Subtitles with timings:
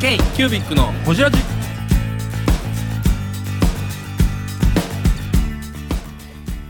[0.00, 1.36] K キュービックのホジラジ。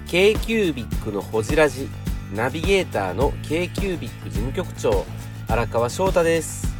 [0.08, 1.88] k q u b i c のほじラジ。
[2.34, 5.06] ナビゲーターの k q u b i c 事務局長。
[5.46, 6.74] 荒川翔太です。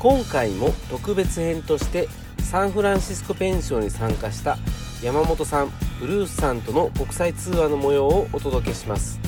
[0.00, 2.08] 今回も特別編として
[2.40, 4.58] サンフランシスコペンションに参加した
[5.00, 5.70] 山本さん
[6.00, 9.20] ブルースさんとの国際通話の模様をお届けします。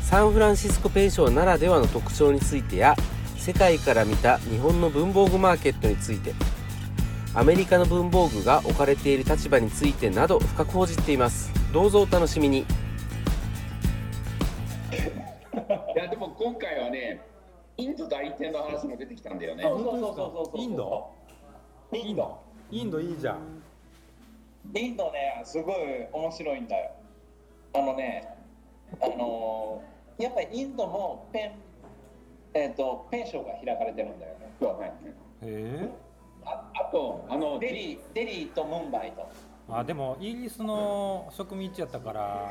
[0.00, 2.96] サンフランシスコペンションならではの特徴についてや
[3.46, 6.34] 世界から見た日本の文房具マーケットについて
[7.32, 11.52] アメリカの文房具が置かれている立場についてなど深く報じっています。
[11.72, 12.58] どうぞお楽しみに。
[12.58, 12.64] い
[15.94, 17.20] やでも今回はね、
[17.76, 19.62] インド代理店の話も出てきたんだよね。
[19.62, 21.12] そうそうそうそうインド？
[21.92, 22.40] インド？
[22.72, 23.38] インドいいじゃん。
[24.74, 25.76] インドねすごい
[26.12, 26.90] 面白いんだよ。
[27.74, 28.28] あのね
[29.00, 31.52] あのーやっぱりインドもペン
[32.56, 34.92] えっ、とペンションが開かれてるんだよねそうはい
[35.42, 35.90] え。
[36.44, 39.28] ああとあのデリーデリーとムンバイと。
[39.68, 42.50] ー、あでもイギリスの植民地やったから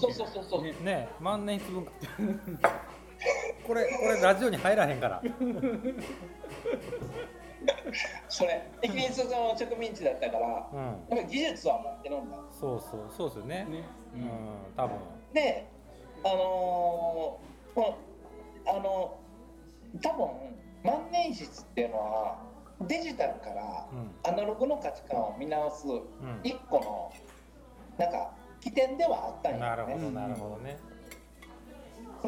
[0.00, 1.92] そうそうそうそう、ね万年筆文化。
[3.64, 5.22] これこれラジオに入らへんから。
[8.28, 10.78] それイギリスの植民地だったからうん。
[10.80, 12.38] やっぱり技術は持ってるんだ。
[12.50, 13.66] そうそうそうですよね。
[14.14, 14.96] うん多分。
[15.32, 15.64] で
[16.24, 17.96] あのーこの
[18.66, 19.18] あの
[20.02, 20.28] 多分
[20.84, 22.38] 万年筆っていうのは
[22.88, 24.10] デジタルからうん。
[24.24, 26.02] アナログの価値観を見直すう
[26.42, 27.12] 一個の
[27.98, 30.02] なんか起点ではあったんんなるほよね。
[30.04, 30.78] どなるほどね。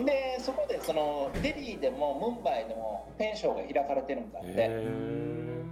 [0.05, 4.49] でそこでそのデリーでもムンバイでもペンションが開かれてるんだって。
[4.51, 5.65] へ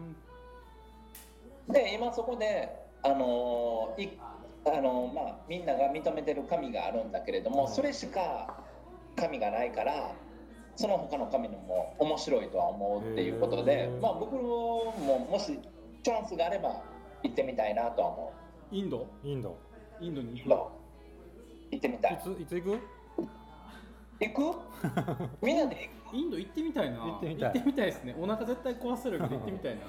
[1.68, 2.68] で今そこで
[3.02, 4.18] あのーい
[4.64, 7.72] あのーまあみんなが認めてる神があるんだけれども、うん。
[7.72, 8.62] それしか
[9.16, 10.12] 神がないから
[10.76, 14.92] その他の神のも面白いとは思うっていうことでまあ僕も
[15.30, 15.58] もし
[16.02, 16.82] チャンスがあれば
[17.22, 18.32] 行ってみたいなとは思
[18.72, 19.06] インド？
[19.22, 19.56] インド
[20.00, 20.48] インドにう。
[20.48, 20.58] まあ
[21.70, 22.18] 行ってみたいい。
[22.18, 22.80] ついつ行く？
[24.20, 24.58] 行く？
[25.46, 26.16] みんなで行く？
[26.16, 29.80] インド行ってみたいな行ってみたい行ってみたいですねお腹絶対壊せるけど行ってみたいな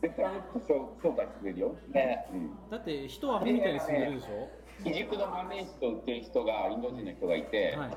[0.00, 0.24] 絶対
[0.66, 1.74] そうそうだよ。
[1.92, 2.26] ね。
[2.32, 2.50] うん。
[2.70, 4.48] だって人はアホみたいに住んでるでしょ
[4.84, 7.96] 基軸の万年筆を売ってる人がインド人の人がいて、はい。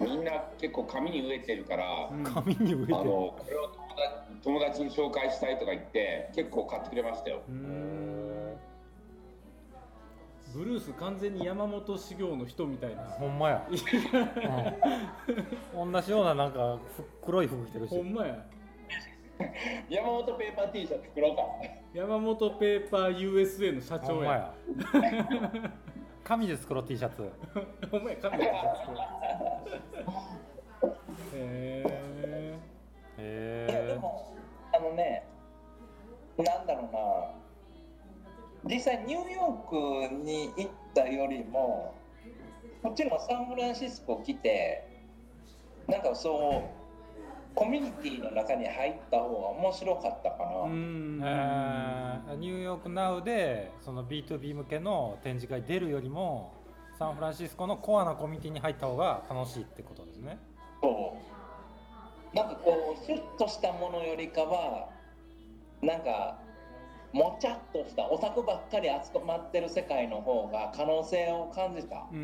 [0.00, 2.24] みんな結構紙に飢えてるから、うん。
[2.24, 2.98] 紙に植えてる。
[2.98, 7.42] あのこれを友達友達に紹介したいとか言って結構買ってくれましたよ。
[10.54, 13.04] ブルース完全に山本修行の人みたいな。
[13.04, 13.66] ほんまや、
[15.74, 17.96] うん、同じようななんかふ黒い服着てるし。
[17.96, 18.44] ほんまや
[19.88, 21.42] 山本ペーパー T シャツ作ろうか。
[21.94, 24.54] 山本ペーパー USA の社長や。
[24.92, 25.70] ほんまや。
[26.24, 27.30] 紙で作ろう T シャツ。
[27.90, 28.50] ほんまや神の社
[28.86, 28.92] 長
[31.34, 31.96] へえいや
[33.18, 34.34] へえでも
[34.72, 35.24] あのね
[36.38, 37.42] なんだろうな。
[38.74, 41.94] 実際ニューヨークに行ったよりも
[42.82, 44.86] こっちのサンフランシスコ来て
[45.88, 46.81] なんかそう
[47.54, 51.20] コミュニティの中に入った方が面白かったかうな、ん。
[51.22, 52.34] えー。
[52.36, 56.54] ニューヨークナウでその B2B 向けの展示会出るよりも
[56.98, 60.38] サンフランシスコのコアなコミュニティに入った方が楽しいってことですね。
[60.80, 61.16] そ
[62.32, 62.36] う。
[62.36, 64.88] なんかこうシュッとしたものよりかは
[65.82, 66.38] なんか
[67.12, 72.08] もちゃっとしたオタクばっかり集まってる世界の方が可能性を感じた。
[72.10, 72.18] うん。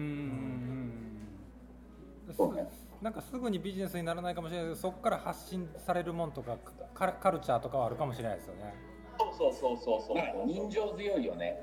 [2.29, 2.35] うん。
[2.35, 6.57] すなんかすぐにビジネスにならないかもしれないけどそこから発信されるもんとか
[6.95, 8.75] カルカルチャーとかはあるかもしれないですよね
[9.19, 11.63] そうそうそうそうそうまあ人情強いよね。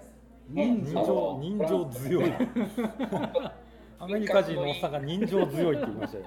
[0.50, 2.34] 人人情情人情強い
[3.97, 6.25] アメリカ人のおっさんが人情強いって言いましたよ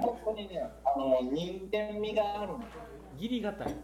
[0.00, 2.64] 本当にね、あの人間味があるの。
[3.18, 3.76] ギリがたい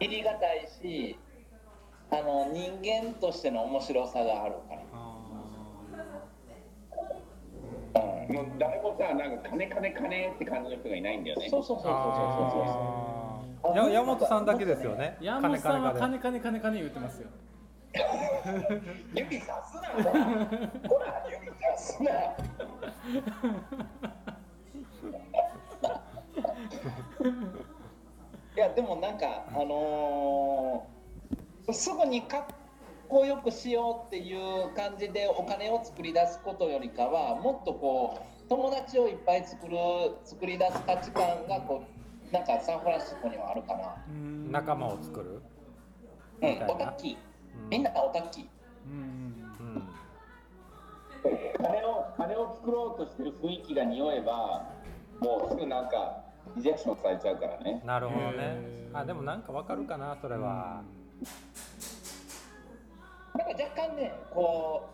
[0.00, 1.18] 入りがたいし、
[2.10, 4.82] あの人間としての面白さがあるから。
[8.02, 11.48] うん、もう誰もさなんか金金金って感じの人がいないんだよね。
[11.48, 17.28] そうそうそうそうあーや山本さんだけですよね山本さんは金金金金金言ってますよ
[17.94, 18.06] そう
[18.68, 18.82] そう。
[19.14, 20.24] 指さすな、ほら、
[20.88, 22.10] ほら指さすな。
[28.56, 32.46] いやでもなんかあのーすぐにか
[33.06, 39.76] っこよくしようっていう感じでお金を作り出すことよりかはもっとこう友達をいっぱい作る
[40.24, 41.84] 作り出す価値観がこ
[42.30, 43.96] うなんかサンフランシスコにはあるかな。
[44.06, 45.40] 金仲間を作る。
[46.42, 47.16] うん、オタッキー。
[47.64, 47.68] うん。
[47.70, 48.44] みんながオタッキー。
[48.86, 48.98] うん
[49.60, 49.82] うん
[51.56, 54.68] 金を金金を作ろうとしてる雰囲気が匂えば
[55.20, 56.22] もうすぐなんか
[56.56, 57.82] リジェクションされちゃうからね。
[57.84, 58.88] なるほどね。
[58.92, 60.82] あでもなんかわかるかなそれは、
[63.36, 64.88] なんか若干ねこ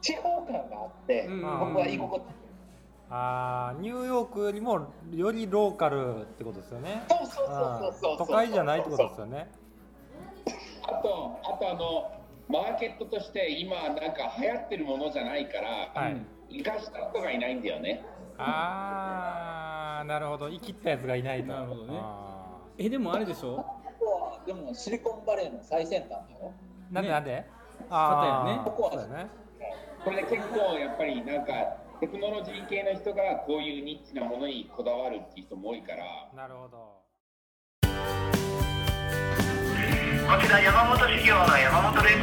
[0.00, 1.40] う地方感があって、うん。
[1.40, 2.24] 僕は居心地
[3.10, 7.04] あーニューヨークよりもよりローカルってことですよね。
[7.08, 9.50] そうそうそうそうそう都会じゃないってことですよね。
[10.84, 12.12] あとあとあの
[12.48, 18.02] マーケットとして今なんか流行ってるものじゃないからはい、うん生かした人がいないんだよね。
[18.38, 20.48] ああなるほど。
[20.48, 21.48] 生きったやつがいないと。
[21.48, 21.98] なるほどね。
[22.00, 23.56] あえでもあれでしょ？
[23.56, 23.64] こ
[24.00, 24.06] こ
[24.38, 26.54] はでもシリコンバレーの最先端だよ。
[26.90, 27.44] ーなんでねなんで？
[27.88, 28.60] 片やね。
[28.64, 29.30] あーそうだよね。
[30.04, 31.52] これで結構やっぱりなんか
[32.00, 36.04] テクノロジー系の人がこういうニッチなものにこだわるっていう人も多いから。
[36.34, 36.98] なるほど。
[37.82, 37.88] こ
[40.42, 42.14] ちら山本修行の山本です。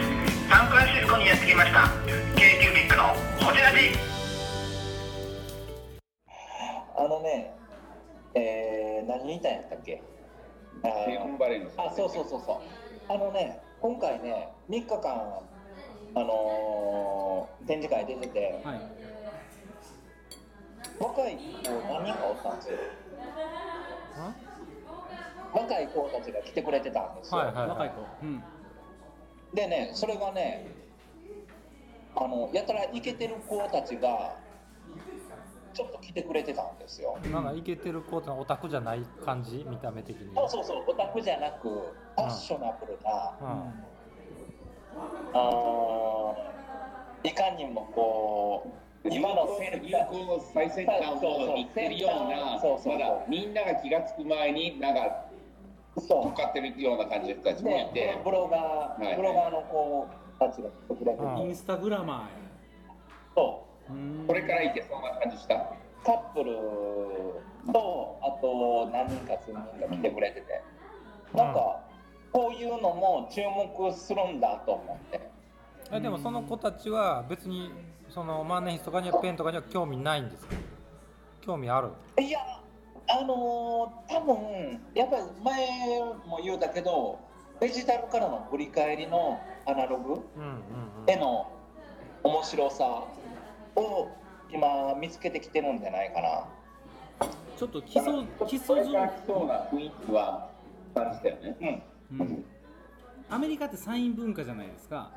[0.49, 1.89] サンフランシスコにやってきました。
[2.35, 3.03] k キュービックの
[3.45, 3.77] こちらじ。
[6.97, 7.51] あのね
[8.35, 10.01] えー、何言いたんやったっけ？
[10.83, 12.57] あそうそうそうそう。
[13.11, 15.39] あのね今回ね3日間
[16.15, 18.81] あのー展示会出ててはい。
[20.99, 21.41] 若い子
[21.91, 22.77] 何人かおったんですよ。
[25.53, 27.95] 若い子たちが来てくれてたんですよ、はいはい若い子。
[28.23, 28.43] うん。
[29.53, 30.67] でねそれがね
[32.15, 34.35] あのやたらイケてる子たちが
[35.73, 37.17] ちょっと来てくれてたんですよ。
[37.31, 39.65] なんかイケてる子ってのはオタクじゃない感じ？
[39.67, 40.33] 見た目的に。
[40.35, 40.83] そうそうそう。
[40.87, 43.73] オタクじゃなくファッショナブルな、うん
[45.33, 48.71] あーいかにもこ
[49.03, 52.93] う今の流行の最先端を言ってるようなそうそうそう。
[52.93, 55.25] まだみんなが気が付く前になんか
[55.97, 56.97] そ乗っかってるよう。
[56.97, 59.15] な感じの人たちうもいでてブロガー、はい。
[59.15, 60.07] ブロガーの子
[60.39, 61.15] たちが来てくれ
[61.45, 62.29] インスタグラマ
[63.35, 64.01] そうーや。
[64.01, 64.23] う。
[64.23, 64.27] ん。
[64.27, 65.55] これからいけそうな感じした？
[66.05, 66.53] カップル
[67.73, 70.61] とあと何人か数人か来てくれてて、
[71.33, 71.79] なんか
[72.35, 75.21] こういうのも注目するんだと思って。
[75.89, 77.71] えでもその子たちは別に
[78.09, 80.55] その万年筆とかにはペンとかには興味ないんですか？
[81.45, 81.91] 興味ある？
[82.21, 82.39] いや
[83.07, 87.17] あのー多分やっぱり前も言うたけど
[87.61, 90.19] デジタルからの振り返りのアナログうんう
[91.07, 91.49] んへの
[92.21, 93.05] 面白さ
[93.77, 94.09] を
[94.51, 97.27] 今見つけてきてるんじゃないかな。
[97.57, 98.13] ちょっと基礎
[98.45, 100.49] 基礎情これから来そうな雰囲気は
[100.93, 101.57] 感じたよね。
[101.61, 101.83] うん
[102.19, 102.45] うん。
[103.29, 105.11] アメリカってサイン文化じゃないですか。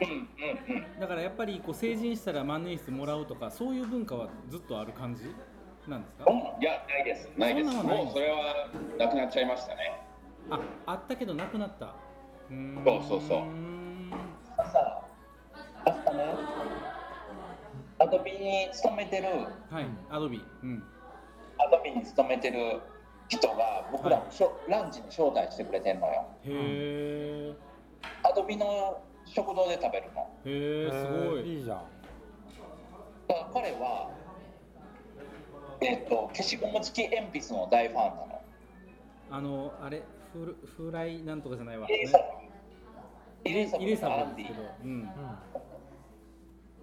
[0.00, 5.22] うんうんうんだからやっぱりこう成人したら万年筆もらうとかそういう文化はずっとある感じ
[5.88, 6.24] なんですか？
[6.28, 6.38] うん。
[6.60, 7.30] いやないです。
[7.36, 7.70] ないです。
[7.70, 8.68] もうそれは
[8.98, 10.00] なくなっちゃいましたね。
[10.50, 11.86] ああったけどなくなった。
[11.86, 12.82] うーん。
[12.84, 13.38] そうそうそう。
[13.38, 15.02] ーさ
[15.86, 16.34] 明日ね。
[18.00, 19.26] アドビに勤めてる。
[19.70, 20.82] はいアドビうん。
[21.58, 22.80] アドビに勤めてる
[23.36, 26.26] 人が僕らのしょ、ランチに招待してくれてんのよ。
[26.44, 27.54] へえ
[28.22, 30.22] アドビの食堂で食べるの。
[30.44, 31.56] へえすごい。
[31.56, 31.82] いいじゃん。
[33.28, 34.10] だから彼は
[35.80, 38.40] えっ、と消しゴム付き鉛筆の大ファンなの。
[39.30, 40.02] あのあれ
[40.32, 43.50] フルフライなんとかじゃないわ、イレイサブ。
[43.50, 44.48] イレイサブイレイサブのアンディ。
[44.48, 45.10] ですけどうん。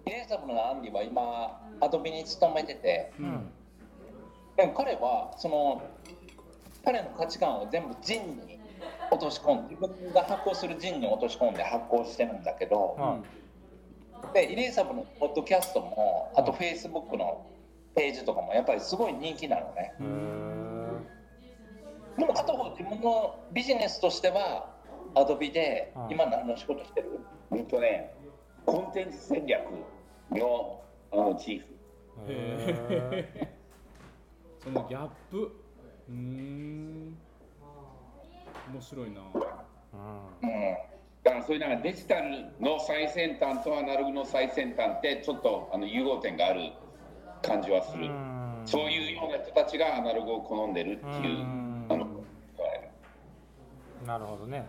[0.06, 3.12] イレイサブのアンディは今アドビに勤めてて。
[3.18, 3.52] ううんん。
[4.56, 5.82] でも彼はその
[6.84, 8.60] 彼の価値観を全部ジンに
[9.10, 14.32] 落とし込んで自分が発行するジンに落とし込んで発行してるんだけど、うん。
[14.32, 17.46] でイレイサブのポッドキャストもあとフェイスブックの
[17.94, 19.92] ページとかもやっぱりすごい人気なのね。
[20.00, 24.70] へでも片方自分のビジネスとしては
[25.14, 26.12] アドビでうん。
[26.12, 27.20] 今何の仕事してる？
[27.50, 28.14] うんとね
[28.64, 29.62] コンテンツ戦略
[30.30, 30.80] の
[31.12, 31.66] あのチーフ。
[32.28, 32.74] え
[33.12, 33.52] へ
[34.62, 35.61] そのギャップ
[36.08, 37.18] うーん。
[38.72, 39.20] 面白いな。
[39.20, 39.22] ー
[40.42, 40.48] うん。
[40.48, 40.76] うん
[41.22, 46.72] だからそういうなんかデジタルの最先端とアナログの最先端ってちょっとあの融合点がある
[47.42, 48.62] 感じはする、うん。
[48.64, 51.86] そういうような人たちがアナログを好んでるっていう、うん。
[51.90, 52.06] あの
[54.04, 54.66] なるほどね。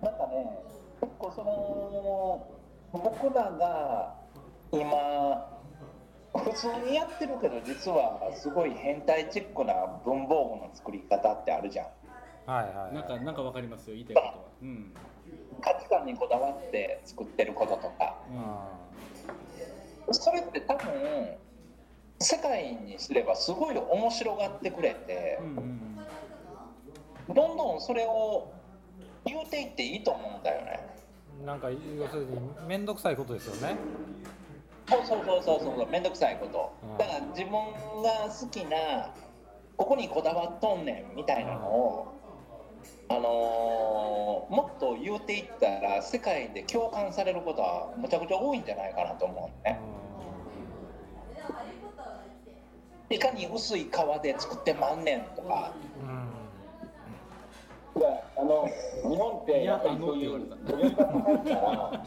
[0.00, 0.62] なんかね
[1.00, 2.46] 結構その
[2.92, 4.14] 僕らが
[4.70, 5.49] 今
[6.52, 11.86] 普通にやってるけど実はすごい変態チックな文房具の作り方ってあるじゃん。
[12.46, 13.94] はいはいなんかなんかわかりますよ。
[13.94, 14.92] 言いたいことはうん。
[15.60, 18.16] 価値観にこだわって作ってることとか。
[20.08, 20.90] うそれって多分
[22.18, 25.56] 世界にすればすごい面白がってくれてんうん
[27.28, 28.50] うんどんどんそれを
[29.24, 30.42] 言うていっていいと思うん。
[30.42, 30.80] だよね
[31.46, 31.76] なんか要
[32.08, 33.76] するに面倒くさいことですよね
[34.90, 36.72] そうそうそうそうそうめんどくさいこと。
[36.82, 36.98] うん。
[36.98, 37.52] だから自分
[38.02, 39.14] が好きな
[39.76, 42.12] ここにこだわっとんねんみたいなのを
[43.08, 49.78] あのーもっと言うていったら世界で共感されることはむちゃくちゃ多いんじゃないかなと思うね。
[53.10, 55.72] いかに薄い皮で作ってまんねんとか。
[56.02, 56.30] うん。
[58.36, 58.68] あの
[59.02, 62.04] 日本ってやっぱりそういうレベルが高いから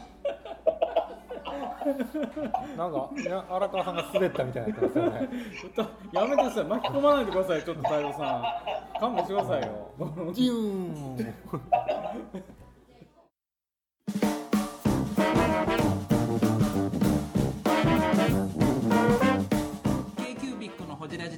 [2.76, 5.28] なんかいや荒川さんが滑ったみたいになってますよね。
[6.12, 6.64] やめてください。
[6.64, 9.00] 巻き込まないでくださいちょっと太郎さん。
[9.00, 9.90] 勘弁してくださいよ。
[10.32, 11.34] ジューン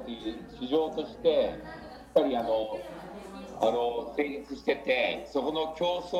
[0.02, 1.58] という市場としてやっ
[2.14, 2.80] ぱりあの
[3.60, 6.16] あの成立しててそこの競争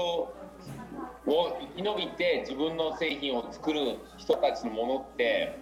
[1.26, 5.58] を生き延びて自分の製品を作る人たちのものって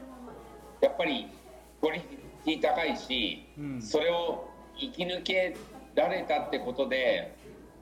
[0.80, 1.28] やっぱり
[1.80, 2.00] クオリ
[2.44, 4.48] ティ高いし、うんそれを
[4.78, 5.56] 生き抜け
[5.94, 7.36] られたってことで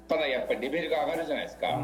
[0.08, 1.80] ただやっぱりレベルが上がるじゃないですか。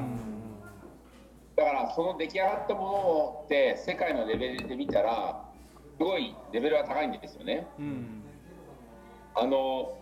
[1.56, 5.44] だからその出来上がったものって世界のレベルで見たら
[5.96, 7.66] すごいレベルが高いんですよね。
[7.78, 8.22] うん
[9.34, 9.98] あの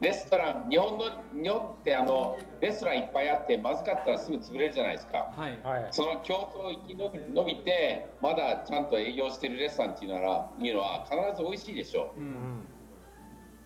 [0.00, 1.04] レストラン日本の
[1.42, 5.32] 日本ってあのレストランいっぱいあってまずかったらすぐ潰れるじゃないですか。
[5.34, 5.58] はい。
[5.62, 5.88] はい。
[5.90, 12.12] その競争を生き延びてまだちゃんと営業してるレストランっていうならいうのは必ず美味しいでしょ。
[12.16, 12.66] ううんん。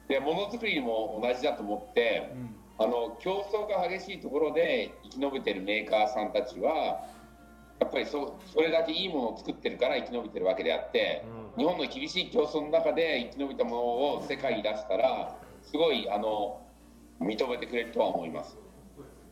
[0.09, 2.55] でものづくりも同じだと思ってうん。
[2.81, 7.05] あの競争が激しいところで生き延びてるメーカーさんたちは
[7.81, 11.25] やっぱりそそれだけいいものを作ってるから生き延びてるわけであって、
[11.57, 13.77] 日本の厳しい競争の中で生き延びたもの
[14.17, 16.61] を世界に出したらすごいあの
[17.21, 18.59] 認めてくれるとは思います。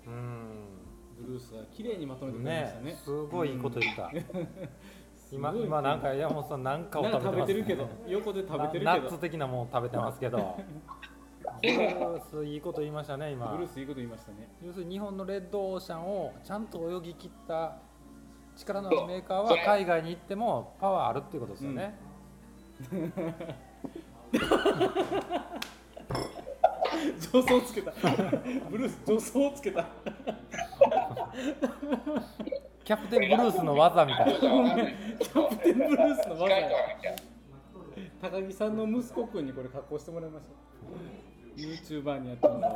[0.07, 0.47] うん。
[1.19, 2.85] ブルースが綺麗にまとめてくれましたね。
[2.93, 4.11] ねすごいいいこと言った、
[5.33, 8.85] 今今なんか山本さんなんかを食べてます、ね、食べてるけど横で食べてるけど。
[8.85, 10.57] ナッツ的なもの食べてますけど。
[11.62, 13.47] ブルースいいこと言いましたね今。
[13.47, 14.49] ブルースいいこと言いましたね。
[14.62, 17.79] 要するに日本のレッドオーシャンをちゃんと泳ぎ切った
[18.57, 21.95] 力のあるメーカーは海外に行ってもパワーあるっていうことですよね、
[27.21, 27.93] 助走つけた。
[28.71, 29.85] ブルース助走つけた。
[32.85, 34.33] キャプテンブルースの技みたいな。
[34.39, 36.49] キャプテンブルースの技。
[36.57, 36.69] や
[38.21, 40.53] 高木さんの息子くんにこれ加工してもらいました
[41.93, 42.67] YouTuber にやってます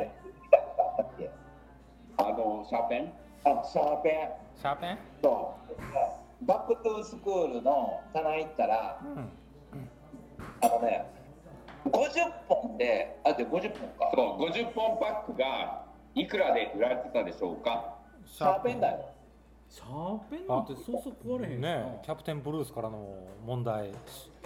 [2.18, 3.12] あのシャーペン？
[3.44, 4.58] あシャーペン。
[4.58, 4.98] シャーペン？
[5.22, 5.54] そ
[6.42, 6.46] う。
[6.46, 9.30] Back to school の棚行ったらうん
[10.62, 11.04] あのね
[11.84, 12.10] 50
[12.48, 13.70] 本であで50本か。
[14.14, 17.96] そう50本パックがいくらで売られてたでしょうか？
[18.26, 19.06] シャーペンだよ。
[19.68, 23.06] シャーペンなんてそうそう壊れへんねキャプテンブルースからの
[23.46, 23.90] 問題。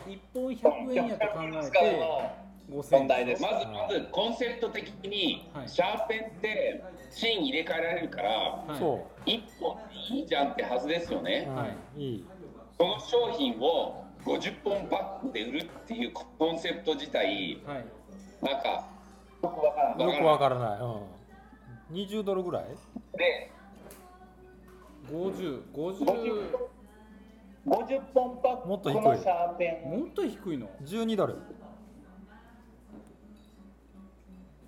[0.06, 2.30] 1本100円やと考えての5000円
[2.68, 3.42] 問題です。
[3.42, 5.68] まずまずコンセプト的にはい。
[5.68, 8.78] シャーペンって芯入れ替えられるからはい。
[8.78, 11.66] そ1本でいいじゃんってはずですよう、ねうん、は
[11.96, 12.14] いい。
[12.16, 12.24] い
[12.78, 17.86] その商品を50本パックで売るっていうコンセプト自体はい。
[18.42, 18.88] なんか
[19.42, 20.00] よくわからん。
[20.00, 20.84] よくわからない、う
[21.92, 22.64] ん、20ドルぐらい？
[23.16, 23.50] で
[25.12, 25.64] 5050
[27.66, 29.02] 50本パッもっと低い。
[29.02, 29.90] クのシャーペン。
[30.00, 31.36] もっと低いの？12ドル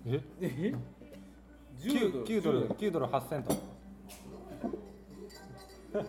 [0.09, 0.21] え？
[0.41, 0.73] え
[1.79, 3.55] 9, 9ドル9ドル8セント
[5.93, 6.07] 何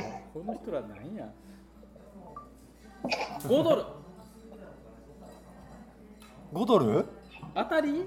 [0.00, 0.20] や？
[0.34, 1.32] この人ら何や
[3.42, 3.84] ？5ドル。
[6.52, 7.06] 5ドル？
[7.54, 8.06] 当たり？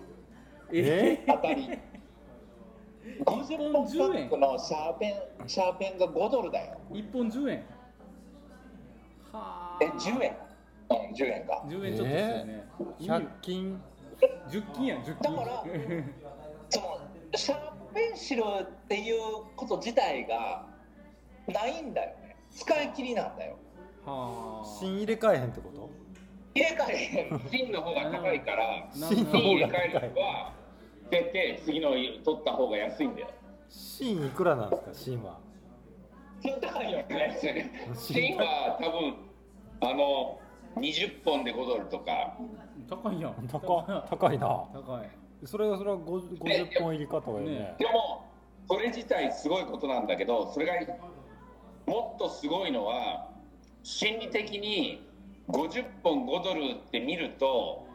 [0.72, 1.24] え？
[1.28, 1.80] 当たり。
[3.26, 6.78] 50本パックのシャーペンシャーペンが5ドルだよ。
[6.92, 7.66] 1本10円。
[9.32, 10.38] はあえ10円？
[10.90, 11.64] うん10円か。
[11.68, 12.68] 10円ちょっとですよね、
[13.00, 13.82] 意味100均
[14.50, 15.36] 10金やん10金。
[15.36, 15.64] だから
[16.70, 17.00] その
[17.36, 19.22] シャーペンしろっていう
[19.56, 20.66] こと自体が
[21.48, 22.36] ないんだよね。
[22.52, 23.56] 使い切りなんだよ。
[24.06, 24.66] はあ。
[24.80, 25.90] 芯入れ替えへんってこと？
[26.56, 30.54] 入れ替え芯の方が高いから 芯の芯入れ方が替える人は
[31.06, 31.90] 捨てて次の
[32.24, 33.28] 取った方が安いんだよ。
[33.70, 35.40] 芯いくらなんですか芯は？
[36.42, 37.40] 芯高いよね
[37.96, 39.16] 芯は多分
[39.82, 40.38] あの
[40.76, 42.38] 20本で5ドルとか。
[42.90, 43.48] 高いやん。
[43.48, 44.48] 高高いな。
[44.74, 45.10] 高い。
[45.46, 47.56] それはそれは50 50本入り方がいいね。
[47.56, 47.76] ね。
[47.80, 48.26] でも
[48.68, 50.74] それ自体すごいことなんだけどそれが
[51.86, 53.30] もっとすごいのは
[53.84, 55.06] 心理的に
[55.50, 57.86] 50本5ドルって見ると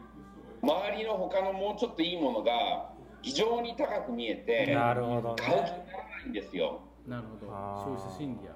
[0.61, 6.81] 周りの他のもうちょっといいものが非常に高く見えてなるほど買う気になねらないんですよ。
[7.07, 7.51] なるほど。
[7.51, 8.51] 消費者心理や。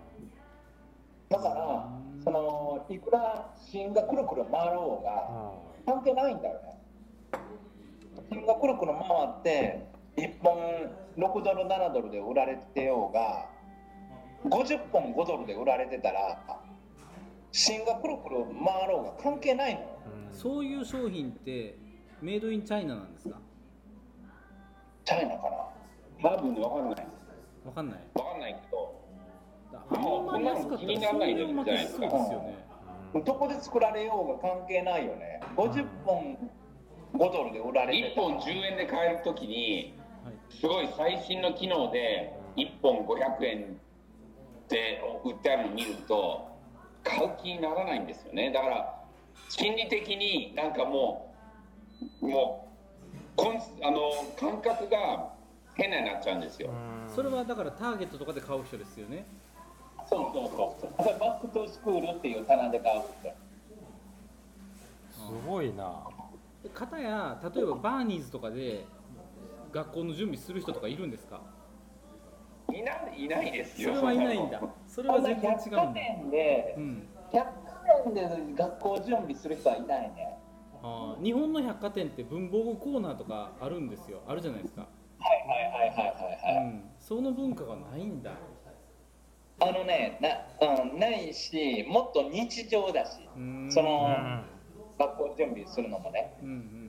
[1.30, 1.90] だから
[2.24, 6.80] そのいくら芯がくるくる回ろうが関係ないんだよね。
[8.32, 9.02] 芯がくるくる回
[9.40, 9.86] って
[10.18, 10.58] 1本
[11.18, 13.50] 6ドル7ドルで売られてようが
[14.46, 16.40] 50本5ドルで売られてたら
[17.52, 19.88] 芯がくるくる回ろうが関係ないのよ。
[20.32, 21.76] そういう商品って
[22.22, 23.38] メイドインチャイナなんですか？
[25.06, 25.50] チャイナか
[26.24, 26.30] な。
[26.30, 27.08] 多分ね分かんない。
[27.66, 28.00] わかんない。
[28.14, 29.03] 分かんないけど
[29.98, 32.66] あんまり安かったら気にならないじゃないですかそうですよね
[33.26, 36.38] どこで作られようが関係ないよね50本
[37.14, 39.94] 5ドルで売られて1本10円で買えるときに
[40.50, 43.78] すごい最新の機能で1本500円
[44.70, 46.48] で売ってあるのを見ると
[47.04, 48.96] 買う気にならないんですよねだから
[49.50, 51.34] 心理的になんかも
[52.22, 54.00] うもうコンあの
[54.40, 55.34] 感覚が
[55.76, 56.70] 変なになっちゃうんですよ
[57.14, 59.26] それはだからターゲットとかで買う人ですよね
[60.14, 60.50] そうそう
[61.04, 61.20] そう。
[61.20, 63.36] Back to school っていう棚で買うって
[65.12, 66.04] すごいな。
[66.74, 68.86] かたや例えばバーニーズとかで
[69.72, 71.42] 学校の準備する人とかいるんですか？
[72.72, 73.96] いないいないですよ。
[73.96, 74.62] それはいないんだ。
[74.88, 75.60] それは全然違うんだ。
[75.60, 77.08] 百貨店でうん。
[77.32, 77.52] 百貨
[78.06, 80.38] 店で学校準備する人はいないね。
[80.84, 84.22] あー日本の百貨店って文房具コーナーとかあるんですよ。
[84.28, 84.88] あるじゃないですか、は
[85.34, 88.32] いはいはいはいはいはい、うん、その文化がないんだ
[89.64, 93.20] あのねな、うん、ないしもっと日常だし
[93.70, 94.44] その
[95.00, 96.34] 学校準備するのもね。
[96.42, 96.84] うんうん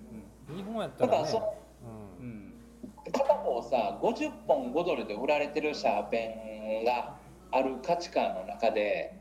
[0.56, 1.06] 日本やったね。
[1.06, 1.54] だかららその
[2.20, 2.26] うん。
[2.26, 2.54] うん
[3.12, 7.16] 片方さ50本5ドルで売られてるシャーペンが
[7.52, 9.14] ある価値観の中で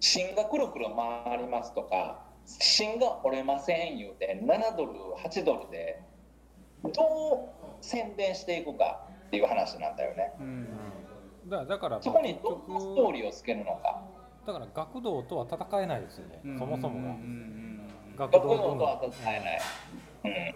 [0.00, 6.00] 芯がくるくる回りますとか芯が折れません言うて7ドル8ドルで
[6.84, 10.32] どう宣伝していくかっていう話なんだよね。
[10.38, 10.68] うん
[11.48, 14.02] だだからそこにどんなストーリーをつけるのか。
[14.46, 16.58] だから学童とは戦えないですよね、うん。
[16.58, 17.82] そもそもが、うんうん
[18.16, 19.60] 学学童とは戦えない、
[20.24, 20.54] うん。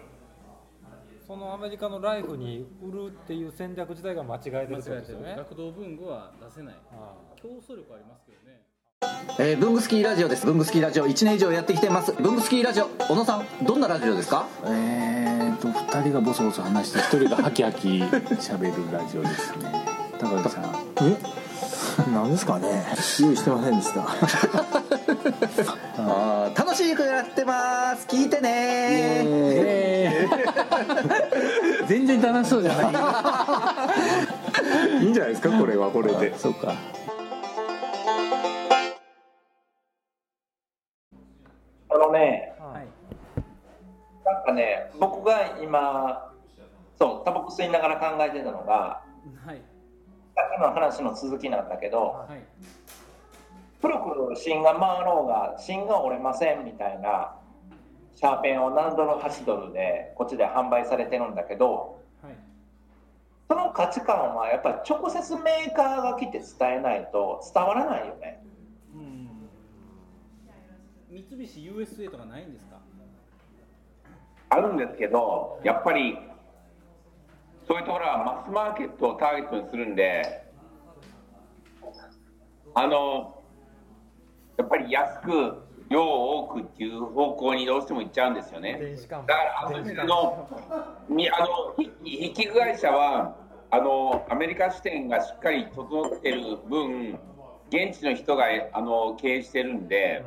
[1.27, 5.31] そのアメリカのライフに売るっていう戦略自体が間違えてるってことですよね。
[5.31, 6.75] る学童文具は出せない。
[6.93, 8.61] あ競争力ありますけどね。
[9.39, 10.45] えー、ブングスキーラジオです。
[10.45, 11.07] ブングスキーラジオ。
[11.07, 12.13] 1年以上やってきてます。
[12.13, 12.85] ブングスキーラジオ。
[12.85, 14.47] 小野さんどんなラジオですか？
[14.65, 19.90] えーと2人がボソボソ話して1人がハキハキ喋るラジオですね
[20.21, 20.63] 高木さん。
[21.01, 21.17] え？
[22.13, 22.83] なんですかね？
[23.19, 24.01] 用意してませんでした。
[25.97, 28.07] あー楽しくやってます。
[28.07, 28.49] 聞いてね。
[29.25, 32.81] えー全然楽しそうじゃな
[34.99, 35.03] い。
[35.03, 35.49] いいんじゃないですか？
[35.57, 36.37] これはこれで。
[36.37, 36.73] そうか。
[41.89, 42.87] あのねはい。
[44.25, 46.31] なんかね僕が今
[46.97, 49.01] そうタバコ吸いながら考えてたのが
[49.45, 49.61] はい
[50.61, 52.39] の話の続きなんだけどはい。
[53.81, 57.33] くるくる芯が回ろうが芯が折れませんみたいな
[58.15, 62.35] シャーペンを7ドル8ドルでこっちで販売されてるんだけどはい。
[63.47, 68.41] その価値観はやっぱり直接メーカーが来て伝えないと伝わらないよね。
[68.93, 69.29] うん。
[71.09, 72.77] 三菱 USA とかないんですか？
[74.49, 76.19] あるんですけどやっぱり
[77.67, 80.40] そういうところはマスマーケットをターゲットにするんで
[82.73, 83.41] あの
[84.57, 88.79] やっぱり安く量多くっていう方向にどうしても行っちゃうんですよね。
[89.09, 90.47] だからあ電子看の
[91.09, 93.35] みあの筆記筆記具会社は
[93.71, 97.19] あのアメリカ支店がしっかり整ってる分
[97.69, 100.23] 現地の人があの経営してるんで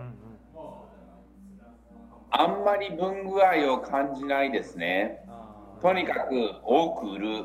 [2.31, 5.25] あんまり文具愛を感じないですね。
[5.29, 7.45] あとにかく多く売る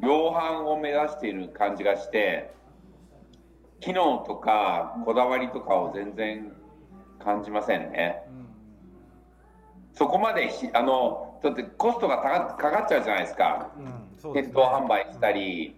[0.00, 2.52] 量販を目指している感じがして
[3.82, 6.52] 機能とかこだわりとかを全然
[7.22, 8.22] 感じませんね。
[9.92, 13.70] そこまでしあのだってコストがかかっちゃうじゃないですか。
[13.76, 14.52] うんそうですね。
[14.52, 15.76] 店頭販売したり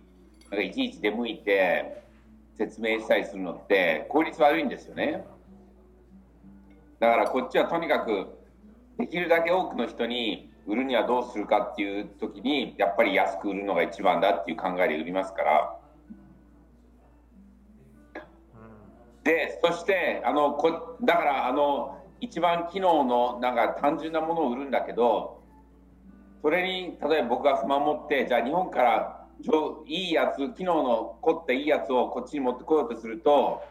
[0.51, 2.03] なんかいちいち出向いて
[2.57, 5.25] 説明したりするのって効率悪いんですよね。
[7.01, 8.39] だからこっちはとにかく
[8.99, 15.77] できるだけ多くの人に売るにはどうするかっていう時にやっぱり安く売るのが一番だっていう考えで売りますから
[19.25, 25.43] でそしてあのこだからあの一番機能のなんか単純なものを売るんだけど
[26.43, 33.63] それに例えば僕が不満持ってじゃあ日本から上いいやつ機能の凝ったいいやつをこっちに持ってこようとすると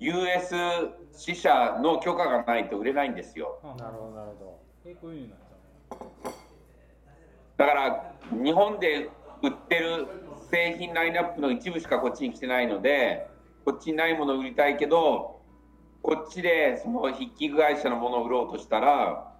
[0.00, 0.54] US
[1.12, 3.60] 支社の許可がないと売れないんですよ。
[3.78, 6.30] なるほどなるほえこういうふうになっちゃ
[7.56, 9.08] だから日本で
[9.42, 10.06] 売ってる
[10.50, 13.28] 製品ラインナップの一部しかこっちに来てないので
[13.64, 15.40] こっちにないものを売りたいけど
[16.02, 19.32] こっちでその筆記具会社のものを売ろうとしたら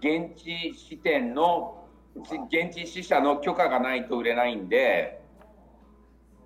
[0.00, 1.86] 現地支店の
[2.16, 5.20] 現地支社の許可がないと売れないんで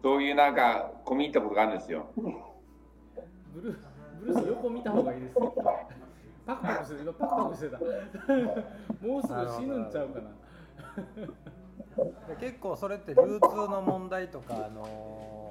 [0.02, 2.10] そういうなんか込み入ったことがあるんですよ。
[2.16, 3.76] うブルー
[4.20, 5.54] ブルース横見た方がいいですよ
[6.46, 7.78] パクパクしてる今パクパクしてた。
[9.06, 10.30] もうすぐ死ぬんちゃうかな。
[12.40, 15.41] 結構それって流通の問題とかあの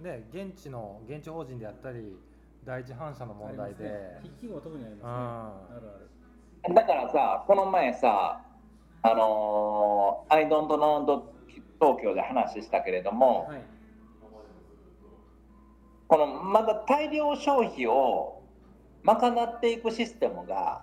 [0.00, 2.16] ね現地の現地法人であったり
[2.64, 5.78] 第一反射の問題で、筆記具は特にありうんますね。
[5.78, 5.90] ある
[6.64, 6.74] ある。
[6.74, 8.42] だからさこの前さ
[9.02, 11.22] あのー、アイドントノー
[11.80, 13.62] 東京で話したけれども、はい。
[16.08, 18.42] このまだ大量消費を
[19.04, 20.82] 賄っていくシステムが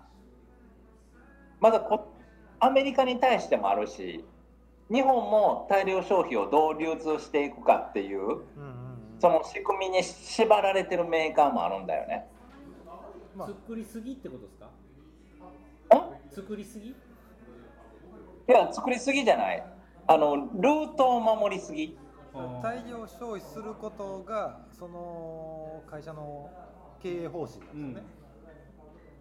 [1.60, 2.14] まだこ
[2.60, 4.24] アメリカに対してもあるし
[4.92, 8.85] 日本も大量消費をどう流通していくかっていううんうんうん
[9.20, 12.26] その仕組みに縛られてるメーカーもあるんだよね。
[13.36, 13.48] まあ。
[13.48, 14.66] 作りすぎってことですか？
[14.66, 16.90] ん作りすぎ？
[16.90, 16.96] い
[18.48, 19.64] や作りすぎじゃない。
[20.08, 21.98] あのルートを守りすぎ。
[22.62, 26.50] 大量消費することがその会社の
[27.02, 28.04] 経営方針なんですよね、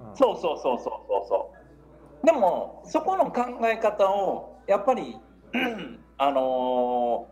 [0.01, 0.17] うん。
[0.17, 1.51] そうそうそうそうそうそ
[2.23, 2.27] う。
[2.27, 5.17] でもそこの考え方をやっぱり
[6.19, 7.29] あの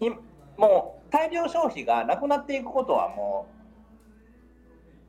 [0.00, 0.10] ーい
[0.56, 3.46] もう大量消費がなくなっていくことはも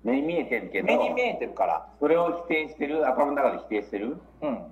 [0.04, 3.08] 目に見えてるけどう目に見えてるから、それを否定してる？
[3.08, 4.18] 頭の中で否定してる？
[4.42, 4.64] うん、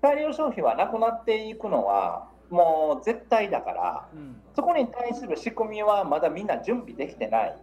[0.00, 4.40] 大量消費はなくなっていくのはもう絶対だからうん。
[4.56, 7.56] そこに対する仕組みはまだみんな準備できてない。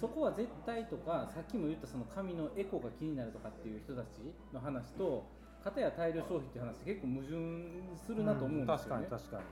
[0.00, 4.06] そこは絶対とかさっきも言ったその紙のエコが気になるとかっていう人たち
[4.50, 5.26] の話と
[5.62, 7.36] 片や大量消費っていう話結構矛盾
[8.06, 9.42] するなと思うんですよね、確かに確かに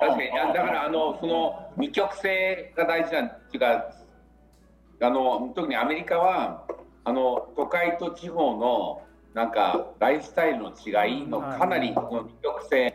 [0.00, 0.52] 確かに。
[0.54, 3.92] だからあのその二極性が大事なんっていうか
[5.00, 6.64] あの特にアメリカは
[7.04, 9.02] あの都会と地方の
[9.34, 12.94] なんかライフスタイルの違いのはいかなりこの二極性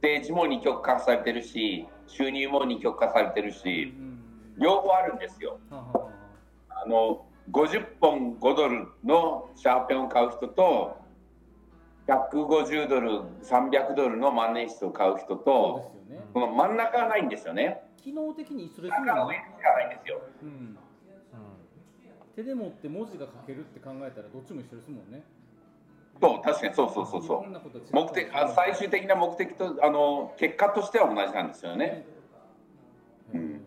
[0.00, 4.16] 政治も二極化されてるし収入も二極化されてるしうん
[4.58, 5.58] 両方あるんですよ。
[5.70, 10.96] あの50本5ドルのシャーペンを買う人と
[12.06, 13.10] 150ドル
[13.42, 15.92] 300ドルの万年筆を買う人と
[16.32, 17.82] この真ん中はないんですよね。
[17.96, 20.20] 機能的に一緒です中のもんね、上しかないんですよ。
[20.42, 20.78] うん、
[22.36, 25.24] 手で持って文字が書けるって考えたらどっちも一緒ですもんね。
[26.20, 27.44] そう確かにそうそうそうそう。
[27.92, 32.06] 目的あ最終的な目的とあの結果としては同じなんですよね。
[33.34, 33.60] うん。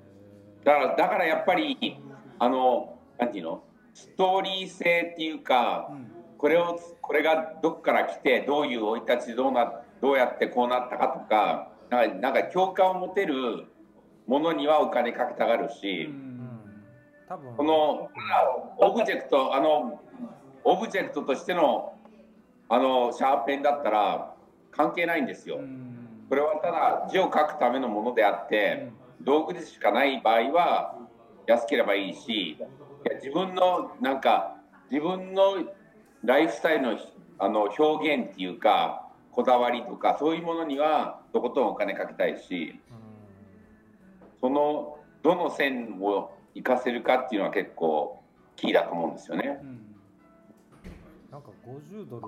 [0.64, 2.00] だからだからやっぱり
[2.40, 3.64] あのなんていうの？
[3.94, 13.68] ストーリー性っていうかうんこれをこれがどっから来てどういう生い立ちどうなどうやってこうなったかとかなんかなんか共感を持てる
[14.26, 16.40] ものにはお金かけたがるうし、ん。
[17.28, 17.56] 多分。
[17.58, 18.10] この
[18.78, 20.02] オブジェクトあの
[20.64, 21.94] オブジェクトとしての
[22.70, 24.34] あのシャーペンだったら
[24.72, 25.58] 関係ないんですよ。
[25.58, 26.26] うん。
[26.30, 30.96] これはただ字を書くためのものであって、道具でしかない場合は
[31.48, 32.58] 安ければいいしい
[33.04, 34.56] や自分のなんか
[34.92, 35.58] 自分の
[36.24, 37.00] ライフスタイルの
[37.42, 42.78] あの表現っていうかこだわりとかそういうものにはとことんお金かけたいし
[44.42, 48.22] そのどの線を活かせるかっていうのは結構
[48.56, 49.60] キーだと思うんですよね。
[49.62, 49.96] うん。
[51.32, 52.28] なんか50ドル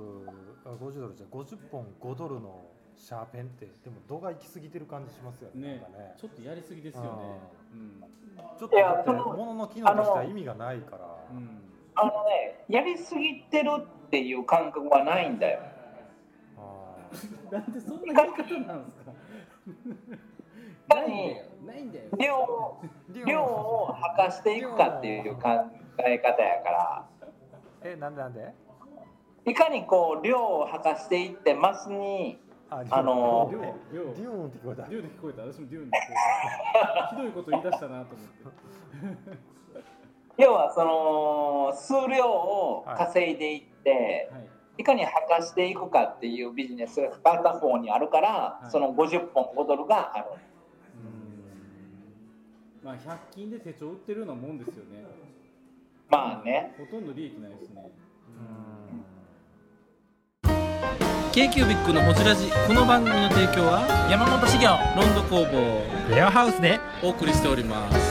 [0.66, 2.62] あ50ドルじゃ50本5ドルの
[2.96, 5.68] シャーペンってでも度が行き過ぎてる感じしますよね。
[5.68, 5.74] ね。
[5.76, 6.16] ね。
[6.18, 7.10] ちょっとやりすぎですよね。
[7.74, 8.04] うん。
[8.58, 11.06] ちょっとだって物の機能としては意味がないから。
[11.32, 15.60] うんあのねやりすぎてるっていう感覚はないんだよ。
[16.58, 16.96] あ
[17.52, 19.12] なんでそんな言い方なんですか？
[22.18, 25.50] 量をー量を吐かしていくかっていう考
[26.00, 27.06] え方やから
[27.84, 28.54] えなんでなんで
[29.46, 36.14] いかにこう量を吐かしていってマスにああの量量デューンって聞こえたデューで聞こえた私もデューンで聞こ
[36.76, 39.38] えたひどいこと言い出したなと思って
[40.38, 44.30] 要はその数量を稼いでいって、
[44.78, 50.26] い、かに吐かしていくかっていうビジネスが片方にあるから、その50本5ドルがある。
[52.84, 55.04] まあ100均で手帳売ってるようなもんですよね。
[56.10, 56.76] まあね。
[56.78, 57.92] ほとんど利益ないですね。
[61.34, 68.11] k q b i c のホジラジこの番組の提供は山本資源ロンド工房レアハウスでお送りしております